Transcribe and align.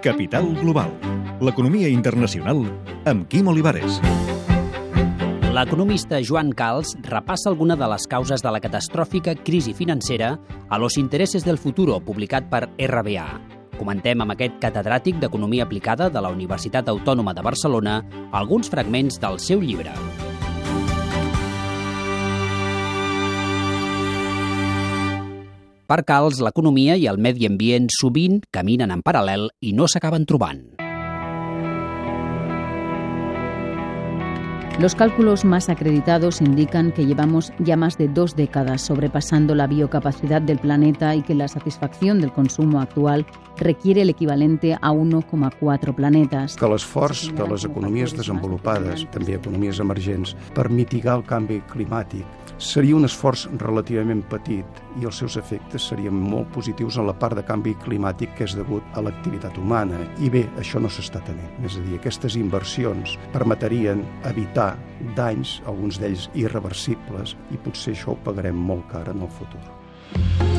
Capital 0.00 0.54
Global, 0.56 0.88
l'economia 1.44 1.88
internacional 1.92 2.62
amb 3.04 3.26
Quim 3.28 3.50
Olivares. 3.52 3.98
L'economista 5.52 6.22
Joan 6.24 6.54
Cals 6.56 6.94
repassa 7.04 7.50
alguna 7.50 7.76
de 7.76 7.88
les 7.92 8.06
causes 8.08 8.40
de 8.40 8.52
la 8.54 8.62
catastròfica 8.64 9.34
crisi 9.44 9.74
financera 9.76 10.38
a 10.70 10.78
Los 10.78 10.96
intereses 10.96 11.44
del 11.44 11.60
futuro, 11.60 12.00
publicat 12.00 12.48
per 12.48 12.70
RBA. 12.80 13.26
Comentem 13.76 14.24
amb 14.24 14.32
aquest 14.32 14.56
catedràtic 14.62 15.20
d'Economia 15.20 15.68
Aplicada 15.68 16.08
de 16.08 16.24
la 16.24 16.32
Universitat 16.32 16.88
Autònoma 16.88 17.36
de 17.36 17.44
Barcelona 17.44 18.00
alguns 18.32 18.72
fragments 18.72 19.20
del 19.20 19.36
seu 19.38 19.60
llibre. 19.60 19.92
Per 25.90 26.04
l'economia 26.46 26.94
i 26.94 27.08
el 27.10 27.18
medi 27.18 27.48
ambient 27.48 27.88
sovint 27.90 28.38
caminen 28.54 28.94
en 28.94 29.02
paral·lel 29.02 29.48
i 29.66 29.74
no 29.74 29.90
s'acaben 29.90 30.22
trobant. 30.22 30.62
Los 34.80 34.94
cálculos 34.94 35.44
más 35.44 35.68
acreditados 35.68 36.40
indican 36.40 36.90
que 36.90 37.04
llevamos 37.04 37.52
ya 37.58 37.76
más 37.76 37.98
de 37.98 38.08
dos 38.08 38.34
décadas 38.34 38.80
sobrepasando 38.80 39.54
la 39.54 39.66
biocapacidad 39.66 40.40
del 40.40 40.58
planeta 40.58 41.14
y 41.14 41.20
que 41.20 41.34
la 41.34 41.48
satisfacción 41.48 42.18
del 42.18 42.32
consumo 42.32 42.80
actual 42.80 43.26
requiere 43.58 44.00
el 44.00 44.08
equivalente 44.08 44.78
a 44.80 44.90
1,4 44.90 45.94
planetes. 45.94 46.56
Que 46.56 46.72
l'esforç 46.72 47.28
de 47.36 47.44
les 47.44 47.68
economies 47.68 48.16
desenvolupades, 48.16 49.04
també 49.12 49.36
economies 49.36 49.84
emergents, 49.84 50.32
per 50.56 50.70
mitigar 50.72 51.18
el 51.20 51.28
canvi 51.28 51.60
climàtic 51.68 52.24
seria 52.60 52.94
un 52.96 53.06
esforç 53.08 53.46
relativament 53.58 54.20
petit 54.28 54.80
i 55.00 55.06
els 55.08 55.16
seus 55.22 55.38
efectes 55.40 55.86
serien 55.88 56.12
molt 56.12 56.50
positius 56.52 56.98
en 57.00 57.06
la 57.08 57.14
part 57.16 57.38
de 57.38 57.44
canvi 57.46 57.72
climàtic 57.80 58.34
que 58.36 58.44
és 58.44 58.54
degut 58.56 58.84
a 58.92 59.04
l'activitat 59.04 59.56
humana. 59.58 59.96
I 60.20 60.28
bé, 60.32 60.44
això 60.60 60.80
no 60.82 60.90
s'està 60.92 61.22
tenint. 61.24 61.48
És 61.64 61.78
a 61.80 61.84
dir, 61.86 61.96
aquestes 61.96 62.36
inversions 62.36 63.16
permetrien 63.32 64.04
evitar 64.28 64.69
danys, 65.16 65.58
alguns 65.70 66.00
d'ells 66.00 66.28
irreversibles, 66.38 67.36
i 67.50 67.60
potser 67.64 67.96
això 67.96 68.14
ho 68.14 68.22
pagarem 68.24 68.56
molt 68.70 68.88
car 68.92 69.06
en 69.12 69.26
el 69.26 69.36
futur. 69.40 70.49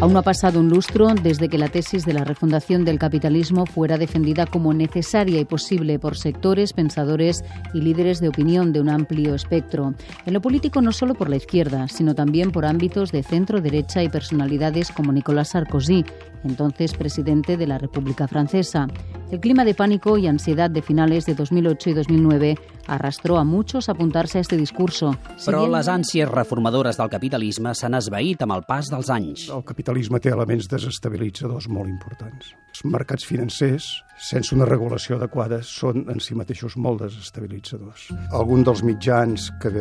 Aún 0.00 0.12
no 0.12 0.18
ha 0.18 0.22
pasado 0.22 0.60
un 0.60 0.68
lustro 0.68 1.08
desde 1.14 1.48
que 1.48 1.56
la 1.56 1.68
tesis 1.68 2.04
de 2.04 2.12
la 2.12 2.24
refundación 2.24 2.84
del 2.84 2.98
capitalismo 2.98 3.64
fuera 3.64 3.96
defendida 3.96 4.44
como 4.44 4.74
necesaria 4.74 5.40
y 5.40 5.44
posible 5.44 5.98
por 5.98 6.16
sectores, 6.16 6.72
pensadores 6.72 7.42
y 7.72 7.80
líderes 7.80 8.20
de 8.20 8.28
opinión 8.28 8.72
de 8.72 8.80
un 8.80 8.90
amplio 8.90 9.34
espectro. 9.34 9.94
En 10.26 10.34
lo 10.34 10.42
político 10.42 10.82
no 10.82 10.92
solo 10.92 11.14
por 11.14 11.30
la 11.30 11.36
izquierda, 11.36 11.88
sino 11.88 12.14
también 12.14 12.50
por 12.50 12.66
ámbitos 12.66 13.12
de 13.12 13.22
centro-derecha 13.22 14.02
y 14.02 14.08
personalidades 14.08 14.90
como 14.90 15.12
Nicolas 15.12 15.50
Sarkozy, 15.50 16.04
entonces 16.44 16.92
presidente 16.94 17.56
de 17.56 17.66
la 17.66 17.78
República 17.78 18.28
Francesa. 18.28 18.88
El 19.30 19.40
clima 19.40 19.64
de 19.64 19.74
pánico 19.74 20.18
y 20.18 20.26
ansiedad 20.26 20.70
de 20.70 20.82
finales 20.82 21.24
de 21.26 21.34
2008 21.34 21.90
y 21.90 21.94
2009 21.94 22.58
arrastró 22.86 23.38
a 23.38 23.44
muchos 23.44 23.88
a 23.88 23.92
apuntarse 23.92 24.38
a 24.38 24.40
este 24.42 24.56
discurso. 24.56 25.16
Però 25.46 25.64
les 25.66 25.88
ànsies 25.88 26.28
reformadores 26.28 27.00
del 27.00 27.10
capitalisme 27.10 27.72
s'han 27.74 27.96
esvaït 27.98 28.44
amb 28.44 28.54
el 28.58 28.66
pas 28.68 28.90
dels 28.92 29.10
anys. 29.10 29.48
El 29.48 29.64
capitalisme 29.64 30.20
té 30.20 30.30
elements 30.30 30.68
desestabilitzadors 30.70 31.70
molt 31.72 31.88
importants. 31.88 32.52
Els 32.74 32.84
mercats 32.84 33.24
financers, 33.24 33.88
sense 34.18 34.54
una 34.54 34.66
regulació 34.68 35.16
adequada, 35.18 35.60
són 35.62 36.04
en 36.12 36.20
si 36.22 36.36
mateixos 36.38 36.76
molt 36.76 37.02
desestabilitzadors. 37.04 38.08
Algun 38.36 38.64
dels 38.66 38.84
mitjans 38.86 39.50
que 39.62 39.72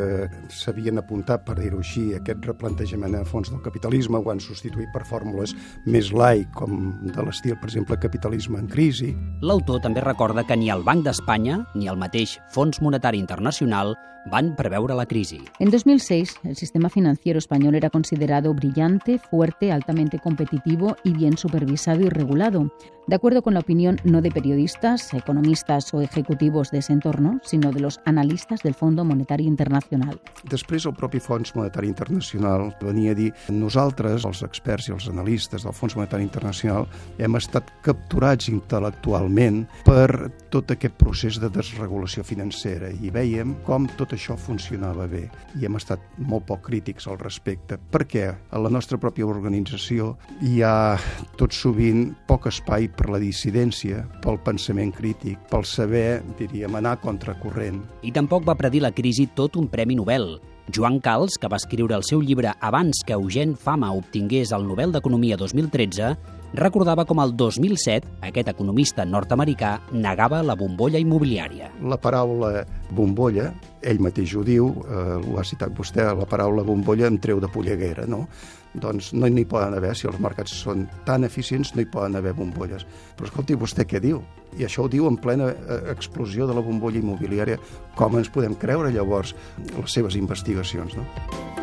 s'havien 0.54 1.02
apuntat, 1.02 1.46
per 1.48 1.58
dir-ho 1.60 1.82
així, 1.84 2.10
aquest 2.18 2.46
replantejament 2.50 3.20
a 3.20 3.26
fons 3.28 3.52
del 3.54 3.62
capitalisme 3.66 4.22
ho 4.22 4.32
han 4.32 4.42
substituït 4.44 4.92
per 4.94 5.04
fórmules 5.10 5.56
més 5.86 6.14
light, 6.14 6.50
com 6.58 6.96
de 7.04 7.28
l'estil, 7.28 7.58
per 7.60 7.70
exemple, 7.70 8.00
capitalisme 8.00 8.60
en 8.62 8.72
crisi. 8.72 9.14
L'autor 9.42 9.84
també 9.84 10.04
recorda 10.04 10.46
que 10.48 10.58
ni 10.58 10.72
el 10.74 10.84
Banc 10.84 11.06
d'Espanya 11.06 11.62
ni 11.76 11.92
el 11.92 12.00
mateix 12.00 12.40
Fons 12.54 12.82
Monetari 12.82 13.22
Internacional 13.22 13.96
van 14.26 14.56
preveure 14.56 14.96
la 14.96 15.06
crisi. 15.06 15.42
En 15.60 15.70
2006, 15.70 16.36
el 16.44 16.56
sistema 16.56 16.90
financiero 16.90 17.40
español 17.40 17.76
era 17.76 17.90
considerado 17.90 18.54
brillante, 18.54 19.20
fuerte, 19.20 19.72
altamente 19.72 20.20
competitivo 20.20 20.96
y 21.04 21.14
bien 21.14 21.38
supervisado 21.38 22.02
y 22.02 22.10
regulado. 22.10 22.72
De 23.06 23.16
acuerdo 23.16 23.42
con 23.42 23.54
la 23.54 23.60
opinión 23.60 23.98
no 24.06 24.22
de 24.22 24.32
periodistas, 24.32 25.14
economistas 25.14 25.94
o 25.94 26.00
ejecutivos 26.00 26.72
de 26.72 26.78
ese 26.78 26.94
entorno, 26.94 27.42
sino 27.44 27.72
de 27.72 27.82
los 27.82 28.00
analistas 28.06 28.62
del 28.64 28.74
Fondo 28.74 29.04
Monetari 29.04 29.46
Internacional. 29.46 30.22
Després, 30.48 30.86
el 30.88 30.96
propi 30.96 31.20
Fons 31.20 31.52
Monetari 31.56 31.90
Internacional 31.92 32.70
venia 32.80 33.12
a 33.12 33.18
dir 33.20 33.34
nosaltres, 33.52 34.24
els 34.24 34.44
experts 34.48 34.88
i 34.88 34.96
els 34.96 35.10
analistes 35.12 35.68
del 35.68 35.76
Fons 35.76 35.98
Monetari 36.00 36.24
Internacional, 36.24 36.88
hem 37.20 37.36
estat 37.36 37.74
capturats 37.84 38.48
intel·lectualment 38.48 39.66
per 39.84 40.32
tot 40.54 40.72
aquest 40.72 40.96
procés 40.96 41.42
de 41.44 41.50
desregulació 41.52 42.24
financera 42.24 42.92
i 42.94 43.12
veiem 43.12 43.56
com 43.68 43.88
tot 43.98 44.16
això 44.16 44.38
funcionava 44.40 45.10
bé 45.12 45.26
i 45.60 45.68
hem 45.68 45.76
estat 45.80 46.00
molt 46.22 46.46
poc 46.48 46.68
crítics 46.70 47.10
al 47.10 47.20
respecte 47.20 47.80
perquè 47.92 48.28
a 48.32 48.62
la 48.62 48.72
nostra 48.72 49.00
pròpia 49.02 49.28
organització 49.28 50.14
hi 50.46 50.62
ha 50.64 50.96
tot 51.42 51.58
sovint 51.58 52.12
poc 52.30 52.48
espai 52.52 52.93
per 52.98 53.10
la 53.14 53.20
dissidència, 53.22 54.04
pel 54.24 54.40
pensament 54.46 54.94
crític, 54.96 55.42
pel 55.52 55.66
saber, 55.68 56.22
diríem, 56.40 56.76
anar 56.80 56.98
contracorrent. 57.04 57.82
I 58.04 58.14
tampoc 58.16 58.46
va 58.48 58.58
predir 58.60 58.84
la 58.86 58.94
crisi 58.96 59.28
tot 59.36 59.58
un 59.60 59.70
Premi 59.72 59.98
Nobel. 60.00 60.38
Joan 60.72 61.00
Cals, 61.04 61.36
que 61.40 61.50
va 61.52 61.60
escriure 61.60 61.96
el 61.98 62.06
seu 62.08 62.22
llibre 62.24 62.54
abans 62.64 63.04
que 63.04 63.18
Eugene 63.18 63.58
Fama 63.60 63.92
obtingués 63.92 64.54
el 64.56 64.64
Nobel 64.64 64.94
d'Economia 64.96 65.36
2013, 65.36 66.14
recordava 66.56 67.04
com 67.10 67.20
el 67.20 67.34
2007 67.36 68.24
aquest 68.30 68.52
economista 68.52 69.04
nord-americà 69.04 69.74
negava 69.92 70.44
la 70.46 70.56
bombolla 70.56 71.02
immobiliària. 71.02 71.72
La 71.84 71.98
paraula 72.00 72.64
bombolla, 72.94 73.50
ell 73.82 74.00
mateix 74.06 74.36
ho 74.38 74.44
diu, 74.48 74.70
eh, 74.86 75.18
ho 75.20 75.40
ha 75.40 75.44
citat 75.44 75.74
vostè, 75.76 76.06
la 76.16 76.30
paraula 76.30 76.64
bombolla 76.64 77.10
em 77.10 77.18
treu 77.18 77.42
de 77.44 77.50
polleguera, 77.52 78.08
no? 78.08 78.28
Doncs 78.74 79.12
no 79.14 79.28
n'hi 79.28 79.46
poden 79.46 79.76
haver, 79.78 79.92
si 79.98 80.08
els 80.08 80.22
mercats 80.22 80.56
són 80.64 80.88
tan 81.06 81.28
eficients, 81.28 81.76
no 81.76 81.84
hi 81.84 81.90
poden 81.92 82.16
haver 82.16 82.34
bombolles. 82.38 82.88
Però 83.18 83.28
escolti, 83.28 83.60
vostè 83.60 83.86
què 83.90 84.00
diu? 84.02 84.24
I 84.60 84.68
això 84.68 84.86
ho 84.86 84.92
diu 84.92 85.08
en 85.10 85.18
plena 85.18 85.52
eh, 85.54 85.82
explosió 85.94 86.48
de 86.50 86.56
la 86.58 86.64
bombolla 86.66 87.02
immobiliària. 87.02 87.60
Com 87.98 88.18
ens 88.20 88.32
podem 88.34 88.56
creure 88.60 88.94
llavors 88.94 89.36
les 89.74 90.00
seves 90.00 90.18
investigacions, 90.20 90.98
no? 91.00 91.63